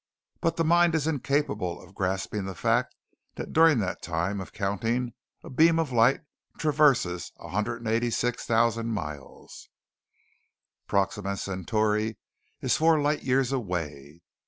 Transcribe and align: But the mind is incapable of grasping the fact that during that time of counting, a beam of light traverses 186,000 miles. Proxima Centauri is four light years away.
But 0.41 0.57
the 0.57 0.63
mind 0.63 0.95
is 0.95 1.05
incapable 1.05 1.79
of 1.79 1.93
grasping 1.93 2.45
the 2.45 2.55
fact 2.55 2.95
that 3.35 3.53
during 3.53 3.77
that 3.81 4.01
time 4.01 4.41
of 4.41 4.51
counting, 4.51 5.13
a 5.43 5.49
beam 5.51 5.77
of 5.77 5.91
light 5.91 6.21
traverses 6.57 7.31
186,000 7.35 8.87
miles. 8.87 9.69
Proxima 10.87 11.37
Centauri 11.37 12.17
is 12.61 12.75
four 12.77 12.99
light 12.99 13.21
years 13.21 13.51
away. 13.51 14.23